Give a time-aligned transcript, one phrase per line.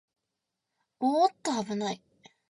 [0.99, 2.31] おーっと、あぶないよー